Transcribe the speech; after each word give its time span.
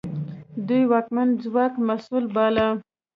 دوی 0.67 0.83
واکمن 0.91 1.27
ځواک 1.41 1.73
مسوول 1.87 2.25
باله. 2.35 2.67